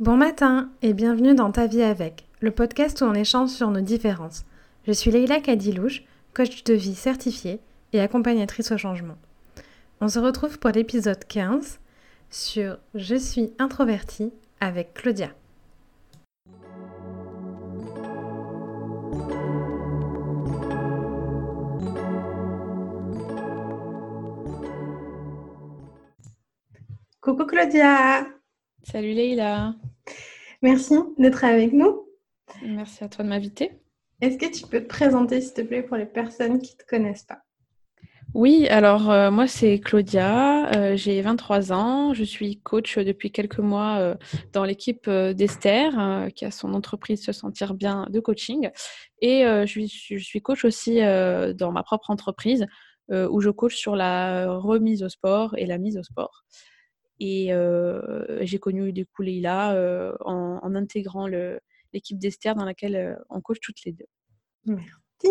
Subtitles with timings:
[0.00, 3.80] Bon matin et bienvenue dans Ta vie avec, le podcast où on échange sur nos
[3.80, 4.44] différences.
[4.88, 6.02] Je suis Leïla Kadilouche,
[6.34, 7.60] coach de vie certifiée
[7.92, 9.14] et accompagnatrice au changement.
[10.00, 11.78] On se retrouve pour l'épisode 15
[12.28, 15.30] sur Je suis introvertie avec Claudia.
[27.20, 28.26] Coucou Claudia
[28.84, 29.74] Salut Leïla.
[30.60, 32.06] Merci d'être avec nous.
[32.62, 33.72] Merci à toi de m'inviter.
[34.20, 36.86] Est-ce que tu peux te présenter, s'il te plaît, pour les personnes qui ne te
[36.86, 37.40] connaissent pas?
[38.34, 43.60] Oui, alors euh, moi c'est Claudia, euh, j'ai 23 ans, je suis coach depuis quelques
[43.60, 44.16] mois euh,
[44.52, 48.70] dans l'équipe d'Esther, qui a son entreprise Se Sentir Bien de coaching.
[49.20, 52.66] Et je je, suis, coach aussi dans ma propre entreprise,
[53.10, 56.44] où je coach sur la remise au sport et la mise au sport.
[57.20, 57.50] Et
[58.40, 61.26] j'ai connu du coup Leïla en, en, intégrant
[61.92, 64.06] l'équipe d'Esther dans laquelle on coach toutes les deux.
[64.66, 65.28] Merci.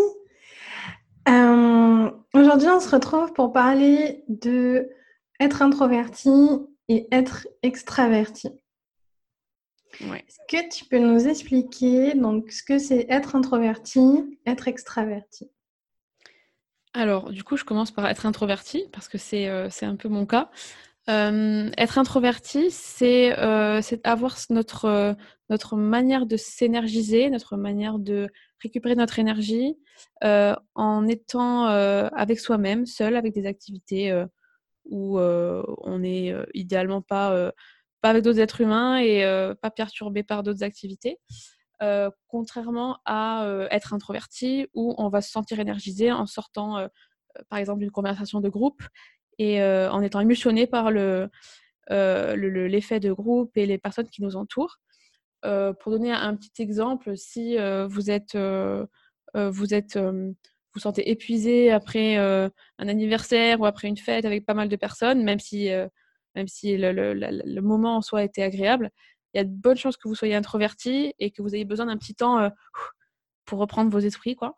[2.35, 4.89] Aujourd'hui, on se retrouve pour parler de
[5.39, 6.30] être introverti
[6.88, 8.49] et être extraverti.
[10.02, 15.52] Est-ce que tu peux nous expliquer donc ce que c'est être introverti, être extraverti?
[16.93, 20.49] Alors, du coup, je commence par être introverti parce que c'est un peu mon cas.
[21.09, 25.13] Euh, être introverti, c'est euh, avoir notre, euh,
[25.49, 28.29] notre manière de s'énergiser, notre manière de
[28.61, 29.77] récupérer notre énergie
[30.21, 34.23] en étant avec soi-même, seul, avec des activités
[34.85, 37.51] où on n'est idéalement pas,
[38.01, 39.25] pas avec d'autres êtres humains et
[39.61, 41.19] pas perturbé par d'autres activités.
[42.27, 46.87] contrairement à être introverti où on va se sentir énergisé en sortant
[47.49, 48.81] par exemple d'une conversation de groupe
[49.39, 51.28] et euh, en étant émotionné par euh,
[52.36, 54.80] l'effet de groupe et les personnes qui nous entourent.
[55.45, 62.17] Euh, pour donner un petit exemple, si vous êtes, vous êtes vous sentez épuisé après
[62.17, 65.70] un anniversaire ou après une fête avec pas mal de personnes, même si,
[66.36, 68.89] même si le, le, le, moment en soi été agréable,
[69.33, 71.88] il y a de bonnes chances que vous soyez introverti et que vous ayez besoin
[71.88, 72.49] d'un petit temps
[73.45, 74.36] pour reprendre vos esprits.
[74.36, 74.55] Quoi.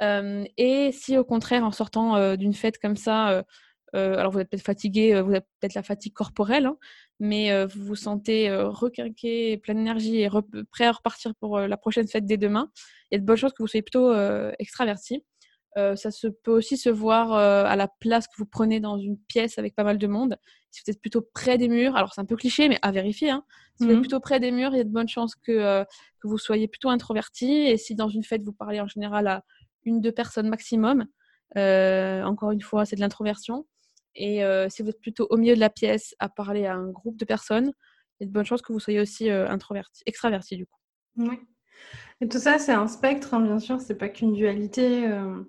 [0.00, 3.42] et si au contraire, en sortant d'une fête comme ça,
[3.94, 6.76] euh, alors vous êtes peut-être fatigué, euh, vous avez peut-être la fatigue corporelle, hein,
[7.20, 10.30] mais euh, vous vous sentez requinqué, plein d'énergie et
[10.70, 12.70] prêt à repartir pour la prochaine fête dès demain.
[13.10, 14.12] Il y a de bonnes chances que vous soyez plutôt
[14.58, 15.24] extraverti.
[15.76, 19.58] ça se peut aussi se voir à la place que vous prenez dans une pièce
[19.58, 20.36] avec pas mal de monde.
[20.70, 23.30] Si vous êtes plutôt près des murs, alors c'est un peu cliché, mais à vérifier.
[23.30, 23.44] Hein.
[23.78, 25.84] Si vous êtes mmh plutôt près des murs, il y a de bonnes chances que,
[26.20, 27.50] que vous soyez plutôt introverti.
[27.50, 29.44] Et si dans une fête, vous parlez en général à
[29.84, 31.06] une, deux personnes maximum,
[31.54, 33.66] encore une fois, c'est de l'introversion.
[34.16, 36.88] Et euh, si vous êtes plutôt au milieu de la pièce à parler à un
[36.90, 37.72] groupe de personnes,
[38.18, 40.80] il y a de bonnes chances que vous soyez aussi euh, introverti, extraverti du coup.
[41.16, 41.38] Oui.
[42.22, 45.06] Et tout ça, c'est un spectre, hein, bien sûr, c'est pas qu'une dualité.
[45.06, 45.42] Euh,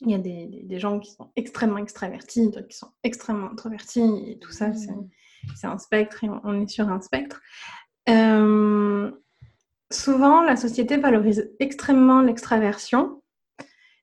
[0.00, 4.24] il y a des, des, gens qui sont extrêmement extravertis, d'autres qui sont extrêmement introvertis,
[4.26, 5.08] et tout ça, c'est mmh.
[5.64, 7.40] un spectre, et on est sur un spectre.
[9.90, 13.22] souvent, la société valorise extrêmement l'extraversion,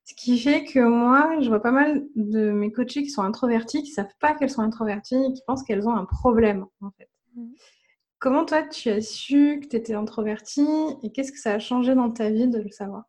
[0.05, 3.83] ce qui fait que moi, je vois pas mal de mes coachés qui sont introvertis,
[3.83, 7.09] qui savent pas qu'elles sont introverties et qui pensent qu'elles ont un problème, en fait.
[7.35, 7.51] Mmh.
[8.19, 10.67] Comment toi, tu as su que tu étais introvertie
[11.03, 13.03] et qu'est-ce que ça a changé dans ta vie de le savoir?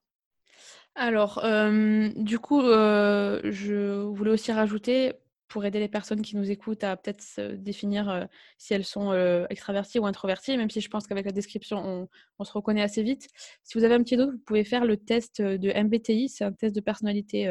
[0.96, 5.14] Alors, euh, du coup, euh, je voulais aussi rajouter,
[5.54, 8.24] pour aider les personnes qui nous écoutent à peut-être se définir euh,
[8.58, 12.08] si elles sont euh, extraverties ou introverties, même si je pense qu'avec la description,
[12.40, 13.28] on, se reconnaît assez vite.
[13.62, 16.28] Si vous avez un petit doute, vous pouvez faire le test euh, de MBTI.
[16.28, 17.48] C'est un test de personnalité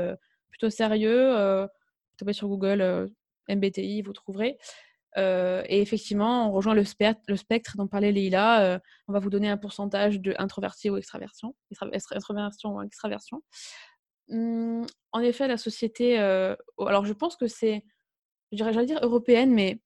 [0.50, 1.31] plutôt sérieux.
[1.31, 3.09] vous tapez sur Google
[3.47, 4.58] MBTI, vous trouverez.
[5.16, 8.81] et effectivement, on rejoint le, spectre, dont parlait Leïla.
[9.08, 11.56] on va vous donner un pourcentage de introverti ou extraversion,
[12.12, 13.42] introversion ou extraversion.
[14.28, 17.86] Hum, en effet, la société, alors je pense que c'est
[18.53, 19.81] je dirais, j'allais dire européenne, mais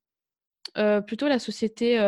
[1.07, 1.99] plutôt la société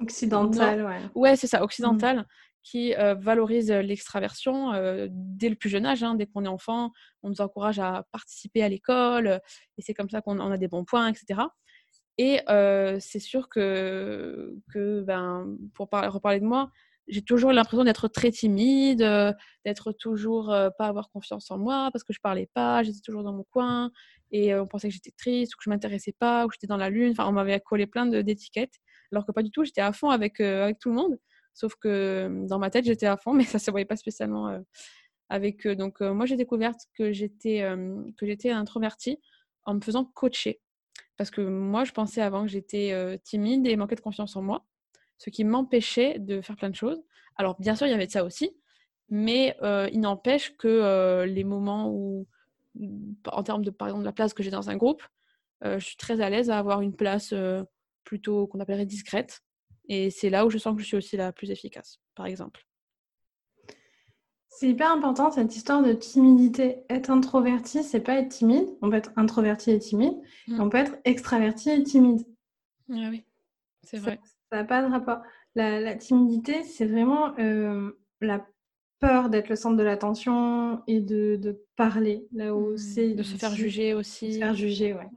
[0.00, 1.00] occidentale, ouais.
[1.14, 1.62] Ouais, c'est ça, mmh.
[1.62, 2.26] occidentale,
[2.62, 4.72] qui valorise l'extraversion
[5.10, 6.02] dès le plus jeune âge.
[6.02, 6.90] Hein, dès qu'on est enfant,
[7.22, 9.40] on nous encourage à participer à l'école,
[9.78, 11.40] et c'est comme ça qu'on a des bons points, etc.
[12.18, 12.40] Et
[13.00, 16.70] c'est sûr que, que ben, pour reparler de moi,
[17.08, 19.32] j'ai toujours l'impression d'être très timide, euh,
[19.64, 23.22] d'être toujours euh, pas avoir confiance en moi parce que je parlais pas, j'étais toujours
[23.22, 23.90] dans mon coin
[24.32, 26.66] et euh, on pensait que j'étais triste ou que je m'intéressais pas ou que j'étais
[26.66, 27.12] dans la lune.
[27.12, 28.74] Enfin, on m'avait collé plein d'étiquettes
[29.12, 29.64] alors que pas du tout.
[29.64, 31.18] J'étais à fond avec avec tout le monde,
[31.54, 34.60] sauf que dans ma tête j'étais à fond, mais ça se voyait pas spécialement
[35.28, 35.76] avec eux.
[35.76, 37.60] Donc moi j'ai découvert que j'étais
[38.16, 39.18] que introvertie
[39.64, 40.60] en me faisant coacher
[41.16, 44.66] parce que moi je pensais avant que j'étais timide et manquais de confiance en moi
[45.18, 47.02] ce qui m'empêchait de faire plein de choses.
[47.36, 48.50] Alors, bien sûr, il y avait de ça aussi,
[49.08, 49.56] mais
[49.92, 52.26] il n'empêche que les moments où,
[53.26, 55.02] en termes de, par exemple, de la place que j'ai dans un groupe,
[55.62, 57.34] je suis très à l'aise à avoir une place
[58.04, 59.42] plutôt qu'on appellerait discrète.
[59.88, 62.66] Et c'est là où je sens que je suis aussi la plus efficace, par exemple.
[64.48, 66.78] C'est hyper important cette histoire de timidité.
[66.88, 68.66] Être introverti, c'est pas être timide.
[68.80, 70.14] On peut être introverti et timide.
[70.48, 70.60] Mmh.
[70.60, 72.26] on peut être extraverti et timide.
[72.90, 73.24] Ah oui,
[73.82, 74.18] c'est vrai.
[74.50, 75.22] Ça n'a pas de rapport.
[75.54, 77.90] La, timidité, c'est vraiment euh,
[78.20, 78.46] la
[79.00, 82.26] peur d'être le centre de l'attention et de, parler.
[82.32, 82.78] Là où mmh.
[82.78, 84.28] c'est de se faire juger aussi.
[84.28, 85.08] De se faire juger, ouais.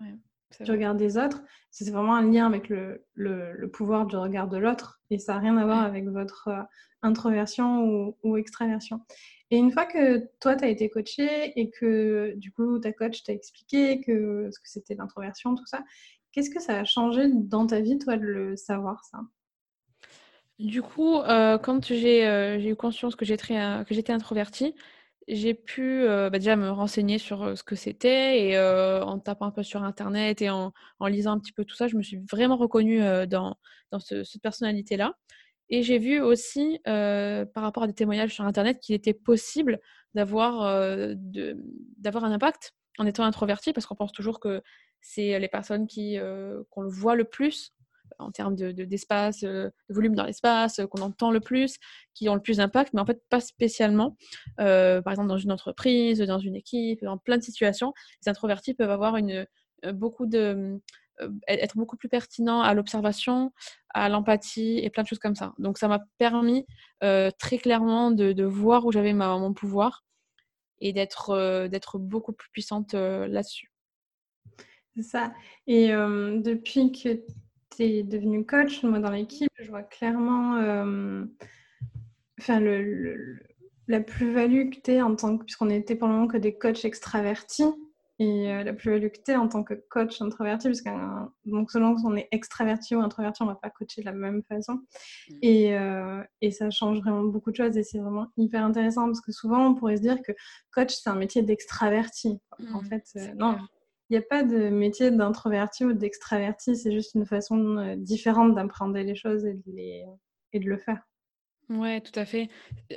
[0.63, 1.41] tu regardes des autres,
[1.71, 5.57] c'est vraiment un lien avec le, pouvoir du regard de l'autre et ça n'a rien
[5.57, 6.61] à voir avec votre euh,
[7.01, 9.01] introversion ou, extraversion.
[9.51, 13.23] Et une fois que toi, tu as été coaché et que du coup, ta coach
[13.23, 15.83] t'a expliqué que, ce que c'était l'introversion, tout ça,
[16.31, 19.19] qu'est-ce que ça a changé dans ta vie, toi, de le savoir, ça?
[20.59, 23.55] Du coup, euh, quand euh, j'ai eu conscience que j'étais
[24.11, 24.75] introvertie,
[25.29, 29.51] j'ai pu euh, bah, déjà me renseigner sur ce que c'était et en tapant un
[29.51, 30.73] peu sur Internet et en,
[31.07, 33.55] lisant un petit peu tout ça, je me suis vraiment reconnue dans,
[33.91, 35.13] dans cette personnalité-là.
[35.69, 39.79] Et j'ai vu aussi, par rapport à des témoignages sur Internet, qu'il était possible
[40.13, 44.61] d'avoir un impact en étant introverti, parce qu'on pense toujours que
[45.01, 46.17] c'est les personnes qui
[46.69, 47.73] qu'on le voit le plus
[48.17, 51.77] en termes d'espace, de, de, volume dans l'espace, qu'on entend le plus,
[52.13, 54.17] qui ont le plus d'impact, mais en fait pas spécialement.
[54.57, 58.91] par exemple, dans une entreprise, dans une équipe, dans plein de situations, les introvertis peuvent
[58.91, 59.45] avoir une,
[59.93, 60.81] beaucoup de,
[61.47, 63.51] être beaucoup plus pertinents à l'observation,
[63.93, 65.53] à l'empathie et plein de choses comme ça.
[65.57, 66.65] Donc ça m'a permis
[67.01, 70.03] très clairement de, voir où j'avais mon pouvoir
[70.81, 73.68] et d'être beaucoup plus puissante là-dessus.
[74.99, 75.33] C'est ça.
[75.65, 77.15] Et depuis que
[77.75, 80.55] tu es devenue coach, moi dans l'équipe, je vois clairement
[82.37, 83.39] enfin, le,
[83.87, 86.57] la plus-value que tu es en tant que, puisqu'on était pour le moment que des
[86.57, 87.63] coachs extravertis,
[88.21, 90.89] et la plus-value que tu es en tant que coach introverti, parce que
[91.45, 94.43] donc selon qu'on est extraverti ou introverti, on ne va pas coacher de la même
[94.43, 94.73] façon.
[95.29, 95.35] Mmh.
[95.41, 95.77] Et,
[96.41, 99.67] et, ça change vraiment beaucoup de choses et c'est vraiment hyper intéressant parce que souvent
[99.67, 100.33] on pourrait se dire que
[100.73, 102.41] coach c'est un métier d'extraverti.
[102.73, 103.03] en mmh, fait,
[103.37, 103.57] non,
[104.09, 108.55] il n'y a pas de métier d'introverti ou d'extraverti, c'est juste une façon euh, différente
[108.55, 110.05] d'appréhender les choses et de, les...
[110.53, 111.01] et de le faire.
[111.69, 112.49] Ouais, tout à fait.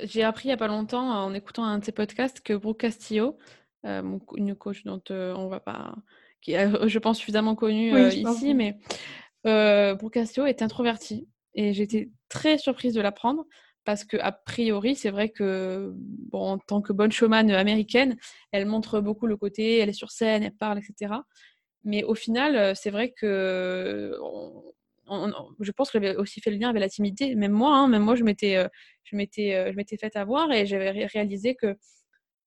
[0.03, 2.79] J'ai appris il n'y a pas longtemps en écoutant un de ses podcasts que Brooke
[2.79, 3.37] Castillo,
[3.85, 5.95] euh, une coach dont euh, on va pas,
[6.41, 8.79] qui est, je pense, suffisamment connue ici, mais
[9.43, 13.45] Brooke Castillo est introvertie et j'étais très surprise de l'apprendre
[13.85, 15.93] parce que a priori, c'est vrai que
[16.31, 18.17] en tant que bonne showman américaine,
[18.51, 21.15] elle montre beaucoup le côté, elle est sur scène, elle parle, etc.
[21.83, 24.17] Mais au final, euh, c'est vrai que
[25.59, 27.35] je pense que j'avais aussi fait le lien avec la timidité.
[27.35, 28.67] Même moi, hein, même moi, je m'étais, euh,
[29.03, 31.77] je m'étais, euh, je m'étais fait avoir et j'avais réalisé que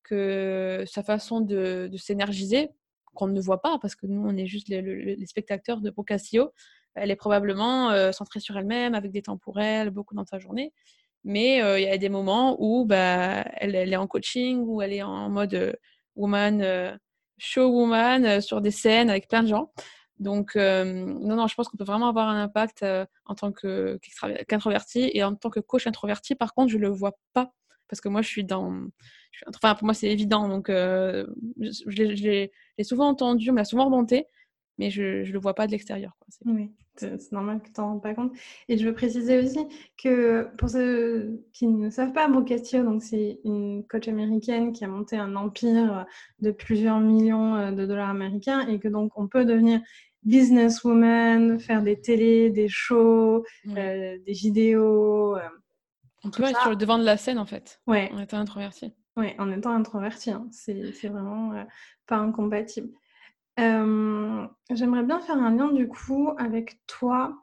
[0.04, 2.70] que sa façon de, s'énergiser,
[3.14, 6.52] qu'on ne voit pas parce que nous, on est juste les, spectateurs de Boccaccio,
[6.94, 10.72] elle est probablement centrée sur elle-même, avec des temps pour elle, beaucoup dans sa journée.
[11.26, 15.02] Mais il y a des moments où bah, elle, est en coaching, où elle est
[15.02, 15.76] en mode
[16.14, 16.98] woman,
[17.36, 19.72] show woman, sur des scènes avec plein de gens.
[20.20, 22.86] Donc, non, non, je pense qu'on peut vraiment avoir un impact
[23.24, 26.36] en tant qu'introverti et en tant que coach introverti.
[26.36, 27.52] Par contre, je ne le vois pas
[27.88, 28.86] parce que moi, je suis dans.
[29.48, 30.48] enfin, pour moi, c'est évident.
[30.48, 32.02] Donc, je, je
[32.78, 34.26] l'ai souvent entendu, on me l'a souvent remonté,
[34.78, 36.16] mais je ne le vois pas de l'extérieur.
[36.44, 38.32] Oui, c'est normal que tu t'en rendes pas compte.
[38.68, 39.60] Et je veux préciser aussi
[40.02, 44.88] que pour ceux qui ne savent pas, Castillo, donc c'est une coach américaine qui a
[44.88, 46.06] monté un empire
[46.40, 49.80] de plusieurs millions euh, de dollars américains et que donc on peut devenir
[50.22, 55.36] businesswoman, faire des télés, des shows, euh, des vidéos.
[55.36, 55.48] Euh,
[56.24, 57.80] on peut être sur le devant de la scène en fait.
[57.86, 58.10] Ouais.
[58.12, 58.92] En étant introverti.
[59.16, 60.46] Oui, en étant introverti, hein.
[60.50, 61.52] c'est vraiment
[62.06, 62.90] pas incompatible.
[63.58, 67.42] Euh, j'aimerais bien faire un lien du coup avec toi.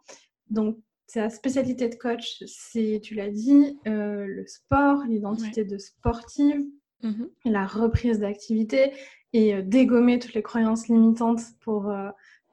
[0.49, 0.77] Donc,
[1.11, 6.61] ta spécialité de coach, c'est, tu l'as dit, euh, le sport, l'identité de sportive,
[7.01, 8.93] mmh la reprise d'activité
[9.33, 11.93] et euh, dégommer toutes les croyances limitantes pour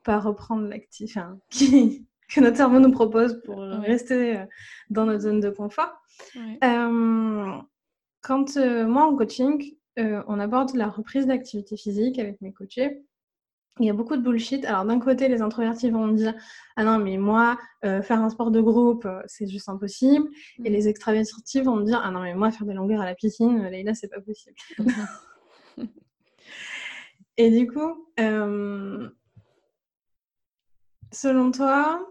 [0.05, 1.21] pas reprendre l'activité,
[2.29, 4.43] que notre cerveau nous propose pour rester
[4.89, 5.93] dans notre zone de confort.
[8.23, 13.05] quand moi en coaching, on aborde la reprise d'activité physique avec mes coachés,
[13.81, 14.65] il y a beaucoup de bullshit.
[14.65, 16.35] Alors d'un côté, les introvertis vont me dire
[16.77, 20.29] ah non mais moi euh, faire un sport de groupe euh, c'est juste impossible.
[20.65, 20.73] Et mm.
[20.73, 23.65] les extravertis vont me dire ah non mais moi faire des longueurs à la piscine,
[23.65, 24.57] euh, Leïla c'est pas possible.
[27.37, 28.07] Et du coup,
[31.11, 32.07] selon toi,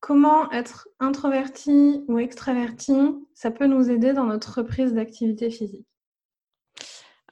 [0.00, 2.94] comment être introverti ou extraverti,
[3.32, 5.86] ça peut nous aider dans notre reprise d'activité physique?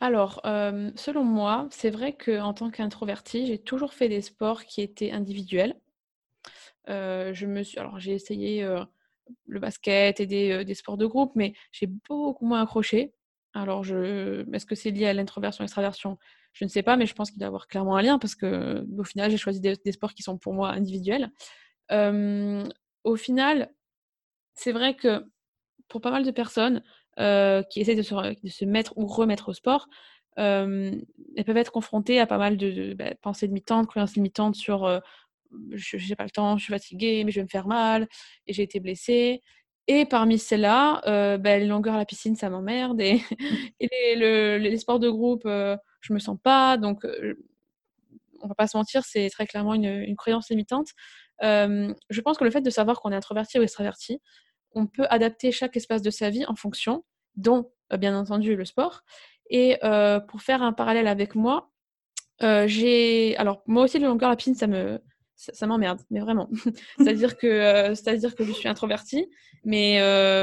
[0.02, 4.82] Alors, euh, selon moi, c'est vrai qu'en tant qu'introverti, j'ai toujours fait des sports qui
[4.82, 5.76] étaient individuels.
[6.88, 8.84] Euh, je me suis, alors j'ai essayé euh,
[9.46, 13.14] le basket et des, sports de groupe, mais j'ai beaucoup moins accroché.
[13.54, 16.18] Alors, je, est-ce que c'est lié à l'introversion, extraversion?
[16.52, 18.34] Je ne sais pas, mais je pense qu'il doit y avoir clairement un lien parce
[18.34, 21.30] que au final, j'ai choisi des, sports qui sont pour moi individuels.
[21.90, 23.72] au final,
[24.54, 25.24] c'est vrai que
[25.86, 26.82] pour pas mal de personnes,
[27.18, 29.88] euh, qui essaient de se, mettre ou remettre au sport,
[30.38, 30.92] euh,
[31.36, 34.98] elles peuvent être confrontées à pas mal de, bah, pensées limitantes, croyances limitantes sur euh,
[35.72, 38.08] je n'ai pas le temps, je suis fatiguée, mais je vais me faire mal,
[38.46, 39.42] et j'ai été blessée.
[39.88, 41.02] Et parmi celles-là,
[41.36, 42.98] bah, les longueurs à la piscine, ça m'emmerde.
[43.02, 43.20] Et,
[43.80, 46.78] les, sports de groupe, je me sens pas.
[46.78, 47.06] Donc,
[48.40, 50.88] on va pas se mentir, c'est très clairement une, une croyance limitante.
[51.42, 54.22] je pense que le fait de savoir qu'on est introverti ou extraverti,
[54.74, 57.04] on peut adapter chaque espace de sa vie en fonction,
[57.36, 59.02] dont euh, bien entendu le sport.
[59.50, 61.70] Et euh, pour faire un parallèle avec moi,
[62.42, 63.36] euh, j'ai.
[63.36, 65.00] Alors, moi aussi, le longueur piscine, ça me.
[65.34, 66.48] Ça, m'emmerde, mais vraiment.
[66.98, 69.28] c'est-à-dire que, c'est-à-dire que je suis introvertie,
[69.64, 69.98] mais,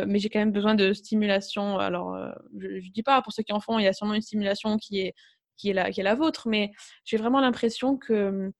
[0.05, 1.77] mais j'ai quand même besoin de stimulation.
[1.77, 2.17] Alors,
[2.59, 4.75] je ne dis pas, pour ceux qui en font, il y a sûrement une stimulation
[4.77, 5.13] qui est,
[5.55, 6.73] qui est, la, qui est la vôtre, mais
[7.05, 8.51] j'ai vraiment l'impression que,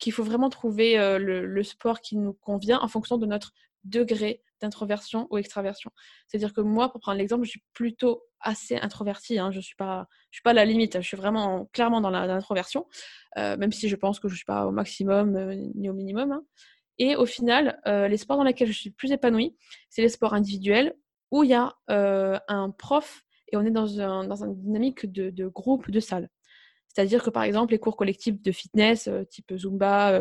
[0.00, 3.52] qu'il faut vraiment trouver le, sport qui nous convient en fonction de notre
[3.88, 5.90] degré d'introversion ou extraversion.
[6.26, 9.38] C'est-à-dire que moi, pour prendre l'exemple, je suis plutôt assez introvertie.
[9.38, 9.50] Hein.
[9.50, 10.96] Je ne suis, pas, je suis pas à la limite.
[11.00, 12.86] Je suis vraiment clairement dans l'introversion,
[13.38, 15.94] euh, même si je pense que je ne suis pas au maximum euh, ni au
[15.94, 16.32] minimum.
[16.32, 16.44] Hein.
[16.98, 19.56] Et au final, euh, les sports dans lesquels je suis plus épanouie,
[19.90, 20.94] c'est les sports individuels
[21.30, 25.30] où il y a un prof et on est dans, un, dans une dynamique de,
[25.30, 26.28] de groupe, de salle.
[26.96, 30.18] C'est-à-dire que par exemple, les cours collectifs de fitness, type Zumba,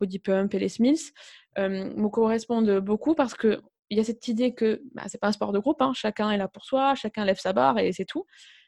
[0.00, 1.12] Body Pump et les Smiths,
[1.58, 5.32] me correspondent beaucoup parce qu'il y a cette idée que bah, ce n'est pas un
[5.32, 8.06] sport de groupe, hein, chacun est là pour soi, chacun lève sa barre et c'est
[8.06, 8.24] tout.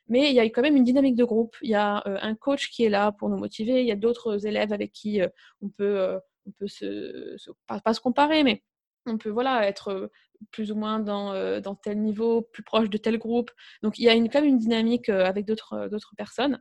[0.07, 1.57] Mais il y a quand même une dynamique de groupe.
[1.63, 3.81] Il y a un coach qui est là pour nous motiver.
[3.81, 5.23] Il y a d'autres élèves avec qui
[5.63, 7.35] on peut, on peut se,
[7.67, 8.63] pas, se comparer, mais
[9.07, 10.11] on peut voilà être
[10.51, 13.51] plus ou moins dans, dans, tel niveau, plus proche de tel groupe.
[13.83, 16.61] Donc il y a quand même une dynamique avec d'autres personnes.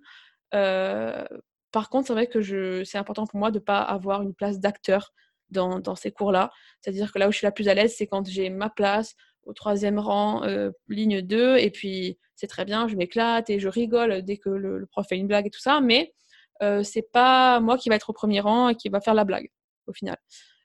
[0.52, 4.60] Par contre, c'est vrai que c'est important pour moi de ne pas avoir une place
[4.60, 5.14] d'acteur
[5.50, 6.52] dans, ces cours-là.
[6.82, 9.16] C'est-à-dire que là où je suis la plus à l'aise, c'est quand j'ai ma place
[9.44, 10.44] au troisième rang,
[10.88, 14.86] ligne 2, et puis c'est très bien, je m'éclate et je rigole dès que le,
[14.86, 16.14] prof fait une blague et tout ça, mais
[16.62, 19.24] euh, c'est pas moi qui va être au premier rang et qui va faire la
[19.24, 19.50] blague
[19.88, 20.18] au final.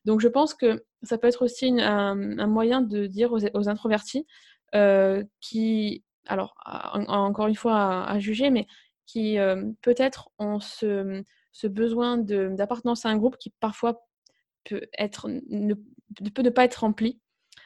[0.05, 2.15] Donc je pense que ça peut être aussi un,
[2.47, 4.27] moyen de dire aux, introvertis
[5.41, 8.67] qui, alors encore une fois à, juger, mais
[9.11, 9.39] qui
[9.83, 11.23] peut-être ont ce,
[11.65, 14.07] besoin d'appartenance à un groupe qui parfois
[14.65, 17.21] peut, être, ne, peut ne pas être rempli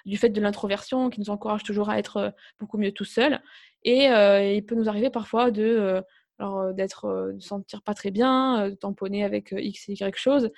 [0.06, 3.40] du fait de l'introversion qui nous encourage toujours à être euh, beaucoup mieux tout seul.
[3.84, 6.02] Et euh, il peut nous arriver parfois de
[6.40, 10.50] euh, d'être sentir pas très bien, de tamponner avec x et y chose.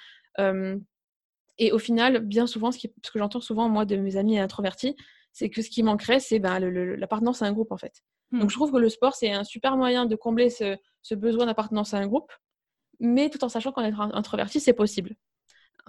[1.59, 4.97] et au final, bien souvent, ce, ce que j'entends souvent moi de mes amis introvertis,
[5.33, 8.03] c'est que ce qui manquerait, c'est ben, l'appartenance à un groupe en fait.
[8.33, 8.51] Donc mmh.
[8.51, 11.95] je trouve que le sport c'est un super moyen de combler ce, ce besoin d'appartenance
[11.95, 12.33] à un groupe,
[13.01, 15.17] mais tout en sachant qu'en être introverti, c'est possible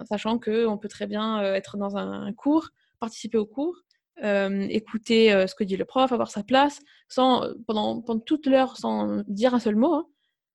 [0.04, 2.68] sachant qu'on peut très bien euh, être dans un cours,
[3.00, 3.76] participer au cours,
[4.24, 8.46] euh, écouter euh, ce que dit le prof, avoir sa place, sans, pendant, pendant toute
[8.46, 10.06] l'heure sans dire un seul mot, hein,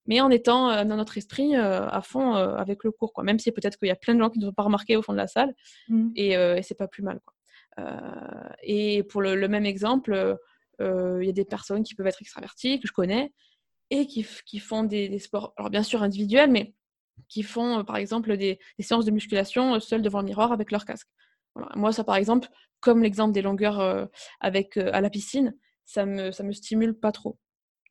[0.05, 3.13] mais en étant dans notre esprit à fond avec le cours.
[3.13, 3.23] Quoi.
[3.23, 5.01] Même si peut-être qu'il y a plein de gens qui ne vont pas remarquer au
[5.01, 5.55] fond de la salle,
[5.87, 6.09] mmh.
[6.17, 7.21] et, et c'est pas plus mal.
[7.23, 7.85] Quoi.
[8.63, 10.37] et pour le, même exemple,
[10.79, 13.31] il y a des personnes qui peuvent être extraverties, que je connais,
[13.89, 16.73] et qui, qui font des, des, sports, alors bien sûr individuels, mais
[17.29, 20.71] qui font euh, par exemple des, séances de musculation euh, seuls devant le miroir avec
[20.71, 21.07] leur casque.
[21.75, 22.47] Moi, ça par exemple,
[22.79, 24.05] comme l'exemple des longueurs euh,
[24.39, 27.37] avec, à la piscine, ça me, ça me stimule pas trop.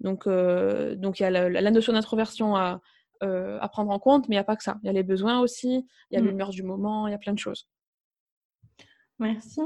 [0.01, 2.81] Donc, donc il y a la, notion d'introversion à,
[3.21, 4.81] à, prendre en compte, mais il n'y a pas que ça.
[4.83, 6.27] Il y a les besoins aussi, il y a mmh.
[6.27, 7.69] l'humeur du moment, il y a plein de choses.
[9.21, 9.61] Merci.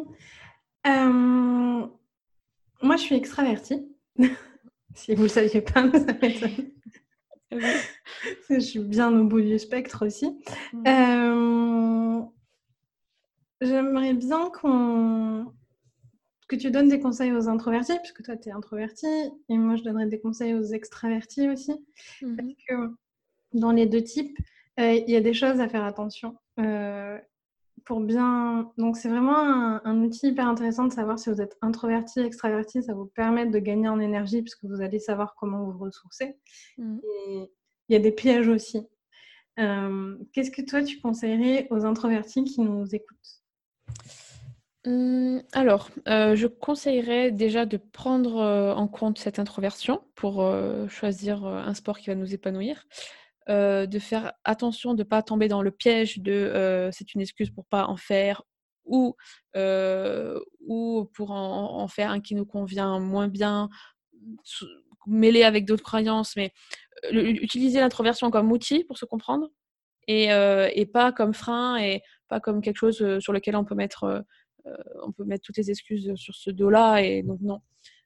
[2.83, 3.87] Moi, je suis extravertie.
[4.95, 6.49] si vous ne le saviez pas, ça
[8.51, 10.27] je suis bien au bout du spectre aussi.
[10.73, 10.87] Mm.
[10.87, 12.23] Euh,
[13.61, 15.53] j'aimerais bien qu'on
[16.49, 19.07] que tu donnes des conseils aux introvertis, puisque toi, tu es introverti,
[19.49, 21.73] et moi, je donnerais des conseils aux extravertis aussi.
[22.23, 22.37] Mm-hmm.
[22.37, 22.95] Parce que
[23.53, 24.39] dans les deux types,
[24.79, 26.37] euh, il y a des choses à faire attention.
[26.61, 27.19] Euh,
[27.87, 28.71] pour bien.
[28.77, 32.83] Donc, c'est vraiment un, outil hyper intéressant de savoir si vous êtes introverti, extraverti.
[32.83, 36.37] Ça vous permet de gagner en énergie puisque vous allez savoir comment vous ressourcer.
[36.77, 36.99] Mmh.
[37.03, 37.51] Et
[37.89, 38.87] il y a des pièges aussi.
[39.59, 43.17] Euh, qu'est-ce que toi, tu conseillerais aux introvertis qui nous écoutent?
[44.87, 50.87] Hum, alors, euh, je conseillerais déjà de prendre euh, en compte cette introversion pour euh,
[50.87, 52.87] choisir un sport qui va nous épanouir.
[53.49, 57.65] De faire attention de ne pas tomber dans le piège de c'est une excuse pour
[57.67, 58.43] pas en faire
[58.85, 59.15] ou,
[59.55, 63.69] ou pour en, faire un qui nous convient moins bien,
[65.07, 66.53] mêlé avec d'autres croyances, mais
[67.13, 69.49] utiliser l'introversion comme outil pour se comprendre
[70.09, 74.25] et, et, pas comme frein et pas comme quelque chose sur lequel on peut mettre
[74.67, 77.03] euh, on peut mettre toutes les excuses sur ce dos-là.
[77.03, 77.61] Et donc, non.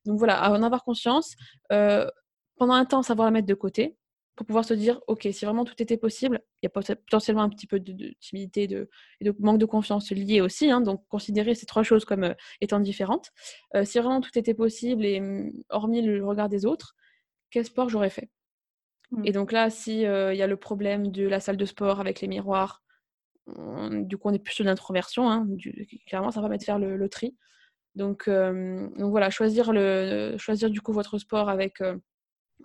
[0.04, 1.34] Donc voilà, en avoir conscience.
[1.72, 2.08] Euh,
[2.56, 3.96] pendant un temps, savoir la mettre de côté
[4.40, 7.50] pour pouvoir se dire, OK, si vraiment tout était possible, il y a potentiellement un
[7.50, 8.88] petit peu de, timidité de,
[9.20, 10.70] et de manque de confiance lié aussi.
[10.70, 13.32] Hein, donc, considérer ces trois choses comme euh, étant différentes.
[13.84, 16.94] si vraiment tout était possible et mm, hormis le regard des autres,
[17.50, 18.30] quel sport j'aurais fait?
[19.10, 19.26] Mmh.
[19.26, 22.22] Et donc là, s'il il y a le problème de la salle de sport avec
[22.22, 22.82] les miroirs,
[23.46, 25.30] du coup, on est plus sur l'introversion.
[25.30, 25.46] Hein,
[26.06, 27.36] clairement, ça va permettre de faire le, tri.
[27.94, 31.98] Donc, euh, donc voilà, choisir, le, choisir du coup votre sport avec, euh,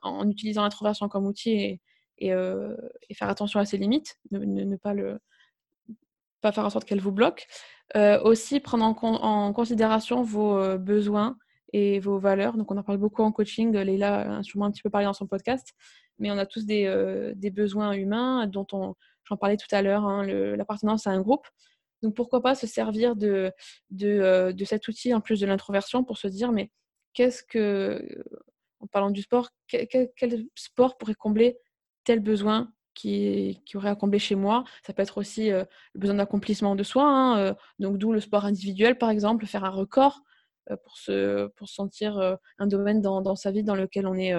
[0.04, 1.80] en utilisant l'introversion comme outil
[2.18, 2.76] et, euh,
[3.10, 5.20] et, faire attention à ses limites, ne, pas, le,
[6.42, 7.48] pas faire en sorte qu'elle vous bloque.
[8.24, 11.38] aussi, prendre en, considération vos besoins
[11.74, 12.58] et vos valeurs.
[12.58, 13.76] Donc, on en parle beaucoup en coaching.
[13.76, 15.74] Leïla a sûrement un petit peu parlé dans son podcast.
[16.20, 20.24] Mais on a tous des, besoins humains dont on, J'en parlais tout à l'heure, hein,
[20.56, 21.48] l'appartenance à un groupe.
[22.04, 23.52] Donc pourquoi pas se servir de,
[23.90, 26.72] de, euh, cet outil en plus de l'introversion pour se dire mais
[27.14, 28.24] qu'est-ce que, euh,
[28.80, 30.10] en parlant du sport, quel,
[30.56, 31.58] sport pourrait combler
[32.04, 34.64] tel besoin qui, qui, aurait à combler chez moi?
[34.86, 35.64] Ça peut être aussi euh,
[35.94, 39.70] le besoin d'accomplissement de soi, hein, donc d'où le sport individuel par exemple, faire un
[39.70, 40.22] record
[40.84, 44.34] pour, se, pour sentir un domaine dans, dans, sa vie dans lequel on, est,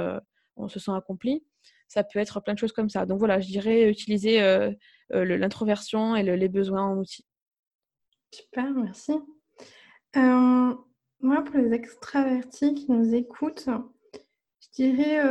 [0.57, 1.45] on se sent accompli
[1.89, 3.07] ça peut être plein de choses comme ça.
[3.07, 4.71] Donc voilà, je dirais utiliser euh,
[5.13, 7.25] euh, l'introversion et les besoins en outil.
[8.33, 9.13] Super, merci.
[10.17, 10.75] Euh,
[11.21, 13.69] moi, pour les extravertis qui nous écoutent,
[14.79, 15.23] je dirais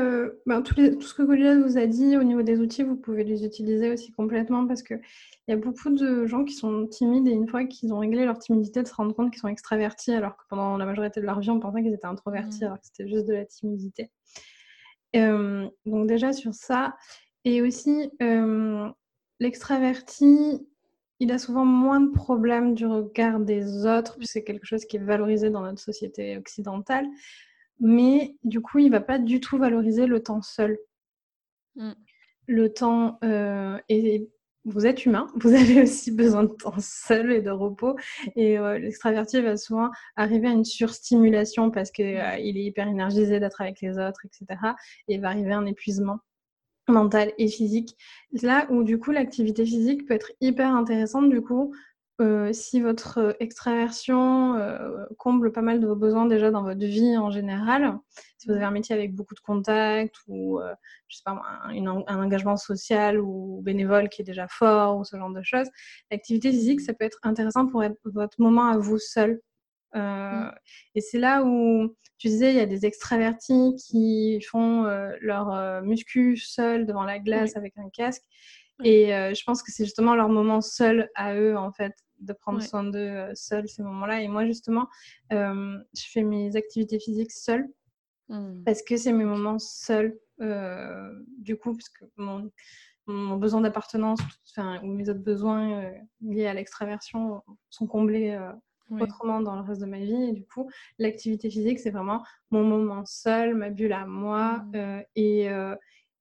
[0.45, 3.45] ben, tout, ce que Goliath vous a dit au niveau des outils, vous pouvez les
[3.45, 5.01] utiliser aussi complètement parce qu'il
[5.47, 8.39] y a beaucoup de gens qui sont timides et une fois qu'ils ont réglé leur
[8.39, 11.39] timidité, de se rendre compte qu'ils sont extravertis alors que pendant la majorité de leur
[11.39, 12.67] vie, on pensait qu'ils étaient introvertis mmh.
[12.67, 14.09] alors que c'était juste de la timidité
[15.85, 16.95] donc déjà sur ça.
[17.43, 18.09] Et aussi,
[19.39, 20.67] l'extraverti,
[21.19, 24.97] il a souvent moins de problèmes du regard des autres, puisque c'est quelque chose qui
[24.97, 27.05] est valorisé dans notre société occidentale.
[27.79, 30.77] Mais du coup, il va pas du tout valoriser le temps seul.
[31.75, 31.91] Mmh.
[32.47, 33.19] Le temps
[33.89, 34.29] et
[34.65, 37.95] vous êtes humain, vous avez aussi besoin de temps seul et de repos.
[38.35, 43.61] Et l'extraverti va souvent arriver à une surstimulation parce qu'il euh, est hyper énergisé d'être
[43.61, 44.59] avec les autres, etc.
[45.07, 46.19] Et il va arriver à un épuisement
[46.87, 47.95] mental et physique.
[48.43, 51.73] Là où du coup l'activité physique peut être hyper intéressante du coup
[52.21, 56.79] euh, si votre euh, extraversion euh, comble pas mal de vos besoins déjà dans votre
[56.79, 57.99] vie en général,
[58.37, 60.61] si vous avez un métier avec beaucoup de contacts ou
[61.09, 61.75] je sais pas, un,
[62.07, 65.67] un, engagement social ou bénévole qui est déjà fort ou ce genre de choses,
[66.09, 69.41] l'activité physique, ça peut être intéressant pour être votre moment à vous seul.
[69.93, 70.51] Mmh.
[70.95, 74.83] Et c'est là où tu disais, il y a des extravertis qui font
[75.19, 78.23] leur muscu seul devant la glace avec un casque.
[78.83, 82.61] Et je pense que c'est justement leur moment seul à eux, en fait de prendre
[82.61, 84.21] soin d'eux euh, seuls ces moments-là.
[84.21, 84.87] Et moi, justement,
[85.33, 87.67] euh, je fais mes activités physiques seule
[88.29, 88.63] mmh.
[88.63, 90.17] parce que c'est mes moments seuls.
[90.41, 92.51] Euh, du coup, parce que mon,
[93.07, 94.19] mon besoin d'appartenance
[94.83, 98.37] ou mes autres besoins liés à l'extraversion sont comblés
[98.89, 100.29] autrement dans le reste de ma vie.
[100.29, 104.65] Et du coup, l'activité physique, c'est vraiment mon moment seul, ma bulle à moi.
[104.73, 105.01] Mmh.
[105.15, 105.49] et,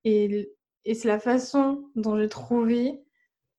[0.04, 0.54] et,
[0.85, 3.00] et c'est la façon dont j'ai trouvé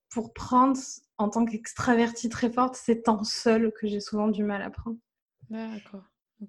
[0.09, 0.77] pour prendre
[1.17, 4.97] en tant qu'extravertie très forte, c'est temps seul que j'ai souvent du mal à prendre.
[5.49, 6.03] D'accord.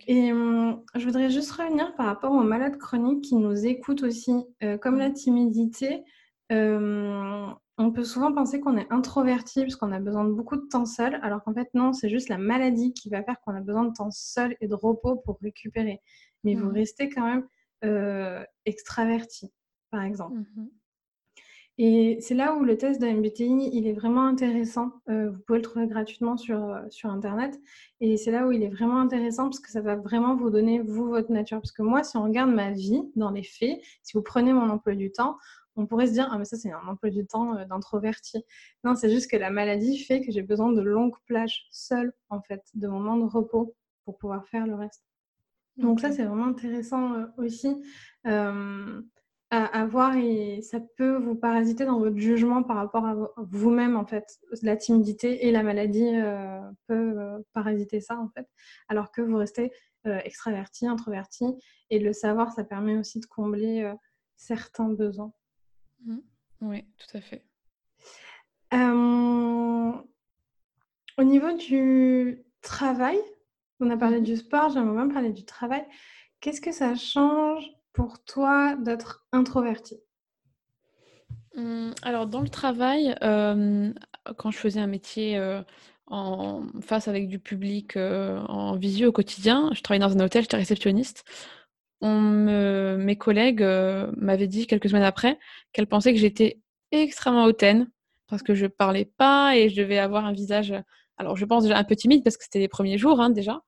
[0.07, 4.33] Et hum, je voudrais juste revenir par rapport aux malades chroniques qui nous écoutent aussi.
[4.63, 6.03] Euh, comme la timidité,
[6.53, 7.47] euh,
[7.79, 10.87] on peut souvent penser qu'on est introverti parce qu'on a besoin de beaucoup de temps
[10.87, 13.85] seul, alors qu'en fait non, c'est juste la maladie qui va faire qu'on a besoin
[13.85, 16.01] de temps seul et de repos pour récupérer.
[16.43, 16.75] Mais vous mmh.
[16.75, 17.47] restez quand même
[17.85, 19.53] euh, extraverti,
[19.91, 20.39] par exemple.
[20.39, 20.69] Mmh
[21.79, 24.93] et c'est là où le test de MBTI, il est vraiment intéressant.
[25.11, 27.61] Euh, vous pouvez le trouver gratuitement sur, euh, sur Internet.
[28.01, 30.81] Et c'est là où il est vraiment intéressant parce que ça va vraiment vous donner,
[30.81, 31.59] vous, votre nature.
[31.61, 34.71] Parce que moi, si on regarde ma vie dans les faits, si vous prenez mon
[34.71, 35.37] emploi du temps,
[35.79, 38.43] on pourrait se dire, ah mais ça c'est un emploi du temps euh, d'introverti.
[38.83, 42.41] Non, c'est juste que la maladie fait que j'ai besoin de longues plages seules, en
[42.41, 43.75] fait, de moments de repos
[44.07, 45.03] pour pouvoir faire le reste.
[45.77, 47.77] Donc ça, c'est vraiment intéressant aussi.
[49.51, 54.05] À avoir et ça peut vous parasiter dans votre jugement par rapport à vous-même en
[54.05, 54.41] fait.
[54.63, 58.49] La timidité et la maladie euh, peuvent euh, parasiter ça en fait,
[58.89, 59.73] alors que vous restez
[60.07, 61.45] euh, extraverti, introverti
[61.91, 63.93] et le savoir, ça permet aussi de combler
[64.37, 65.33] certains besoins.
[66.05, 66.19] Mmh.
[66.63, 67.45] Oui, tout à fait.
[71.19, 73.19] au niveau du travail,
[73.79, 74.25] on a parlé mmh.
[74.25, 75.87] du sport, j'aimerais même parler du travail.
[76.41, 79.97] Qu'est-ce que ça change pour toi d'être introverti
[81.57, 83.93] mmh, Alors, dans le travail, euh,
[84.37, 85.63] quand je faisais un métier euh,
[86.07, 90.43] en face avec du public euh, en visio au quotidien, je travaillais dans un hôtel,
[90.43, 91.25] j'étais réceptionniste.
[92.03, 92.21] On
[92.99, 93.67] mes collègues
[94.19, 95.39] m'avaient dit quelques semaines après
[95.73, 96.61] qu'elles pensaient que j'étais
[96.93, 97.91] extrêmement hautaine
[98.29, 100.75] parce que je parlais pas et je devais avoir un visage.
[101.17, 103.63] Alors, je pense déjà un peu timide parce que c'était les premiers jours hein, déjà.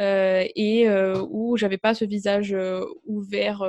[0.00, 3.62] Euh, et euh, où j'avais pas ce visage euh, ouvert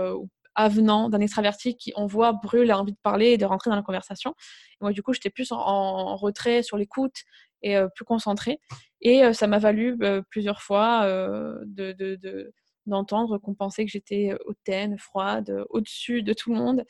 [0.56, 3.76] avenant d'un extraverti qui, on voit, brûle, a envie de parler et de rentrer dans
[3.76, 4.34] la conversation.
[4.80, 7.16] moi, du coup, j'étais plus en, retrait, sur l'écoute
[7.62, 8.60] et plus concentrée.
[9.02, 9.98] Et ça m'a valu
[10.30, 11.06] plusieurs fois
[11.66, 12.54] de,
[12.86, 16.86] d'entendre qu'on pensait que j'étais hautaine, froide, au-dessus de tout le monde.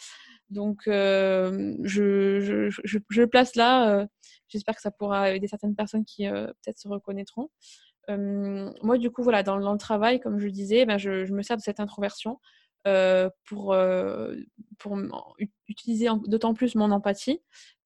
[0.52, 4.06] Donc, je, je, je, je, le place là.
[4.48, 7.50] J'espère que ça pourra aider certaines personnes qui peut-être se reconnaîtront
[8.10, 11.62] moi, du coup, voilà, dans, le travail, comme je disais, ben, je, me sers de
[11.62, 12.40] cette introversion
[13.46, 13.76] pour,
[14.78, 14.98] pour
[15.68, 17.42] utiliser d'autant plus mon empathie,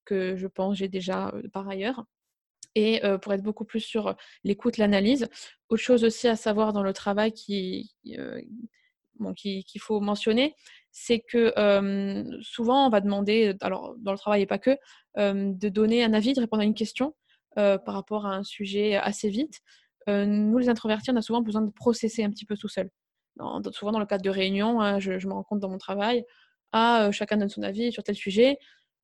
[0.06, 2.04] que je pense j'ai déjà par ailleurs,
[2.76, 5.28] et pour être beaucoup plus sur l'écoute, l'analyse.
[5.70, 10.56] Autre chose aussi à savoir dans le travail qui, qu'il faut mentionner,
[10.92, 11.54] c'est que
[12.42, 14.78] souvent on va demander, alors dans le travail et pas que,
[15.18, 17.16] de donner un avis, de répondre à une question
[17.56, 19.62] par rapport à un sujet assez vite.
[20.10, 22.90] Euh, nous, les introvertis, on a souvent besoin de processer un petit peu tout seul.
[23.72, 26.26] souvent dans le cadre de réunions, hein, je, me rends compte dans mon travail,
[26.72, 28.58] ah, euh, chacun donne son avis sur tel sujet.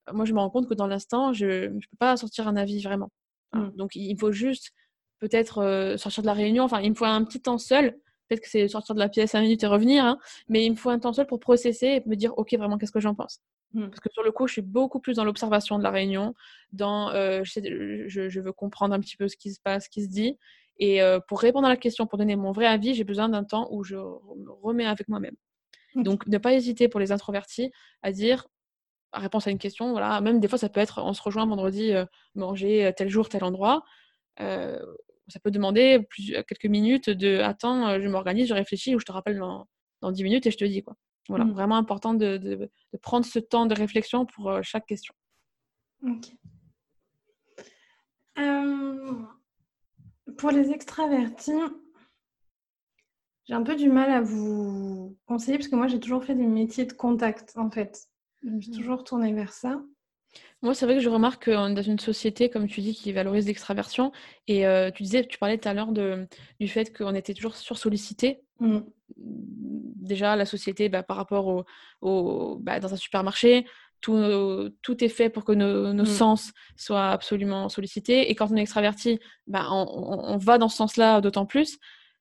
[0.10, 2.56] Euh, moi, je me rends compte que dans l'instant, je ne peux pas sortir un
[2.56, 3.12] avis vraiment.
[3.54, 3.70] Mmh.
[3.76, 4.72] Donc, il faut juste
[5.20, 6.64] peut-être sortir de la réunion.
[6.64, 7.98] Enfin, il me faut un petit temps seul.
[8.28, 10.04] Peut-être que c'est sortir de la pièce 5 minutes et revenir.
[10.04, 10.18] Hein,
[10.50, 12.92] mais il me faut un temps seul pour processer et me dire, OK, vraiment, qu'est-ce
[12.92, 13.40] que j'en pense?
[13.74, 13.88] Mmh.
[13.88, 16.34] Parce que sur le coup, je suis beaucoup plus dans l'observation de la réunion,
[16.72, 20.10] dans je, je, veux comprendre un petit peu ce qui se passe, ce qui se
[20.10, 20.38] dit.
[20.78, 23.44] Et euh, pour répondre à la question, pour donner mon vrai avis, j'ai besoin d'un
[23.44, 25.36] temps où je me remets avec moi-même.
[25.96, 28.48] Donc, ne pas hésiter pour les introvertis à dire
[29.14, 29.92] à réponse à une question.
[29.92, 33.30] Voilà, même des fois, ça peut être on se rejoint vendredi, euh, manger tel jour,
[33.30, 33.86] tel endroit.
[34.42, 34.78] Euh,
[35.30, 39.14] ça peut demander plus, quelques minutes de attends, je m'organise, je réfléchis ou je te
[39.14, 39.68] rappelle dans,
[40.02, 40.96] dans 10 minutes et je te dis quoi.
[41.30, 41.54] Voilà, mmh.
[41.54, 42.70] vraiment important de, de,
[43.02, 45.16] prendre ce temps de réflexion pour chaque question.
[46.04, 46.28] Ok.
[50.38, 51.52] Pour les extravertis,
[53.48, 56.48] j'ai un peu du mal à vous conseiller parce que moi j'ai toujours fait des
[56.48, 58.08] métiers de contact en fait.
[58.44, 58.76] Je me suis mmh.
[58.76, 59.82] toujours tournée vers ça.
[60.62, 63.12] Moi, c'est vrai que je remarque qu'on est dans une société, comme tu dis, qui
[63.14, 64.12] valorise l'extraversion.
[64.48, 68.42] Et euh, tu disais, tu parlais tout à l'heure du fait qu'on était toujours sursollicité.
[68.60, 68.80] Mmh.
[69.18, 71.66] Déjà, la société, bah, par rapport
[72.02, 73.66] au, bah, dans un supermarché,
[74.02, 76.06] tout, tout, est fait pour que nos, nos mmh.
[76.06, 78.30] sens soient absolument sollicités.
[78.30, 81.78] Et quand on est extraverti, bah, on, va dans ce sens-là d'autant plus.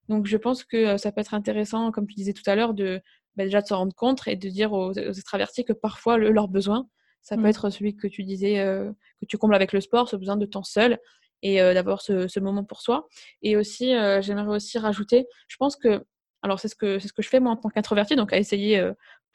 [0.08, 2.74] Donc, je pense que euh, ça peut être intéressant, comme tu disais tout à l'heure,
[2.74, 3.00] de
[3.36, 6.48] bah, déjà de se rendre compte et de dire aux, extravertis que parfois le, leurs
[6.48, 6.88] besoins,
[7.22, 7.46] ça peut mmh.
[7.46, 10.46] être celui que tu disais, euh, que tu combles avec le sport, ce besoin de
[10.46, 10.98] temps seul
[11.42, 13.08] et euh, d'avoir ce, ce, moment pour soi.
[13.42, 16.04] Et aussi, j'aimerais aussi rajouter, je pense que
[16.42, 18.36] alors, c'est ce, que, c'est ce que je fais moi en tant qu'introverti, donc à
[18.36, 18.78] essayer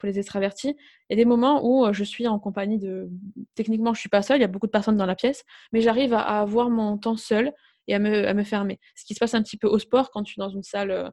[0.00, 0.76] pour les extravertis.
[1.08, 3.08] Il y a des moments où euh, je suis en compagnie de.
[3.54, 5.44] Techniquement, je ne suis pas seule, il y a beaucoup de personnes dans la pièce,
[5.72, 7.52] mais j'arrive à, avoir mon temps seul
[7.86, 8.80] et à me, à me, fermer.
[8.96, 10.90] Ce qui se passe un petit peu au sport quand je suis dans une salle
[10.90, 11.10] euh,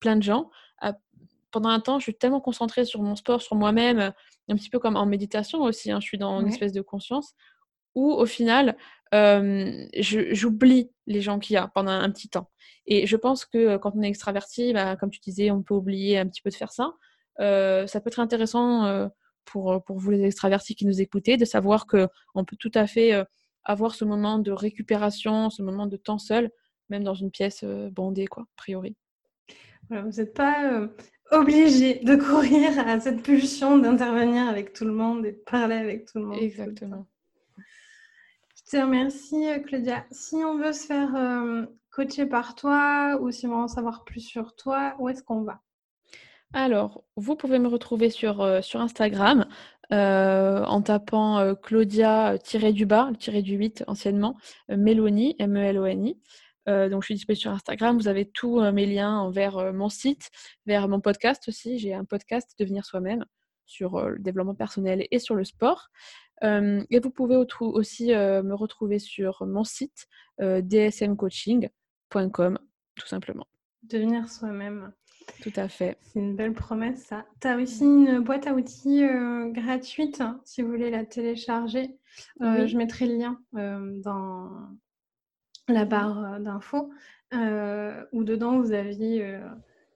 [0.00, 0.50] plein de gens.
[1.50, 4.12] pendant un temps, je suis tellement concentrée sur mon sport, sur moi-même,
[4.48, 7.34] un petit peu comme en méditation aussi, hein, je suis dans une espèce de conscience,
[7.96, 8.76] où au final,
[9.12, 12.48] j'oublie les gens qu'il y a pendant un petit temps.
[12.86, 16.18] Et je pense que quand on est extraverti, bah, comme tu disais, on peut oublier
[16.18, 16.94] un petit peu de faire ça.
[17.38, 19.08] Ça peut être intéressant
[19.44, 23.12] pour, pour vous les extravertis qui nous écoutez, de savoir qu'on peut tout à fait
[23.64, 26.50] avoir ce moment de récupération, ce moment de temps seul,
[26.88, 28.96] même dans une pièce bondée, quoi, a priori.
[29.88, 30.88] Voilà, vous n'êtes pas
[31.30, 36.06] obligé de courir à cette pulsion d'intervenir avec tout le monde et de parler avec
[36.06, 36.38] tout le monde.
[36.40, 37.06] Exactement.
[37.56, 40.04] Je te remercie, Claudia.
[40.10, 44.04] Si on veut se faire euh, coacher par toi ou si on veut en savoir
[44.04, 45.62] plus sur toi, où est-ce qu'on va?
[46.54, 49.46] Alors, vous pouvez me retrouver sur, euh, Instagram
[49.92, 54.36] euh, en tapant Claudia-du-bas, du 8 anciennement,
[54.68, 56.18] Mélanie, M-E-L-O-N-I.
[56.66, 57.96] donc, je suis disponible sur Instagram.
[57.96, 60.30] Vous avez tous mes liens vers mon site,
[60.66, 61.78] vers mon podcast aussi.
[61.78, 63.24] J'ai un podcast, Devenir soi-même,
[63.64, 65.88] sur le développement personnel et sur le sport.
[66.42, 70.06] et vous pouvez aussi me retrouver sur mon site
[70.38, 72.58] dsmcoaching.com,
[72.94, 73.46] tout simplement.
[73.82, 74.92] Devenir soi-même.
[75.42, 75.96] Tout à fait.
[76.02, 77.24] C'est une belle promesse, ça.
[77.40, 79.02] Tu as aussi une boîte à outils
[79.52, 81.96] gratuite, hein, si vous voulez la télécharger.
[82.40, 84.50] Je mettrai le lien dans
[85.68, 86.90] la barre d'infos,
[87.32, 89.38] où dedans, vous aviez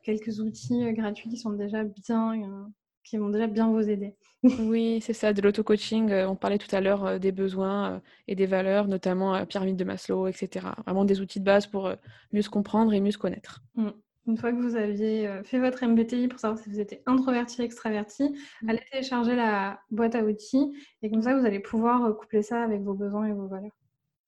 [0.02, 2.70] quelques outils gratuits qui sont déjà bien,
[3.04, 4.14] qui vont déjà bien vous aider.
[4.60, 6.12] oui, c'est ça, de l'auto-coaching.
[6.12, 10.66] on parlait tout à l'heure des besoins et des valeurs, notamment pyramide de Maslow, etc.
[10.84, 11.92] Vraiment des outils de base pour
[12.32, 13.62] mieux se comprendre et mieux se connaître.
[13.76, 13.90] Mmh.
[14.26, 18.24] Une fois que vous aviez fait votre MBTI pour savoir si vous étiez introverti, extraverti,
[18.62, 18.68] mmh.
[18.68, 22.82] allez télécharger la boîte à outils et comme ça, vous allez pouvoir coupler ça avec
[22.82, 23.72] vos besoins et vos valeurs.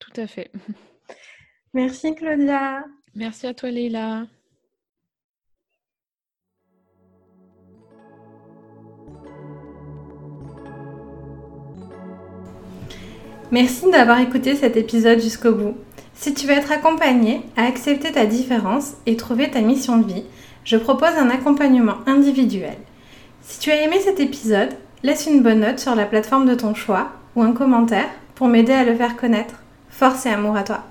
[0.00, 0.50] Tout à fait.
[1.74, 2.84] Merci Claudia.
[3.14, 4.26] Merci à toi Leila.
[13.50, 15.76] Merci d'avoir écouté cet épisode jusqu'au bout.
[16.14, 20.24] Si tu veux être accompagné à accepter ta différence et trouver ta mission de vie,
[20.64, 22.76] je propose un accompagnement individuel.
[23.42, 24.70] Si tu as aimé cet épisode,
[25.02, 28.72] laisse une bonne note sur la plateforme de ton choix ou un commentaire pour m'aider
[28.72, 29.56] à le faire connaître.
[29.90, 30.84] Force et amour à toi.